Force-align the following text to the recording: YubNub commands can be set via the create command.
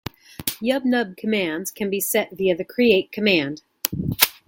YubNub 0.63 1.15
commands 1.15 1.69
can 1.69 1.87
be 1.91 1.99
set 2.01 2.35
via 2.35 2.55
the 2.57 2.65
create 2.65 3.11
command. 3.11 3.61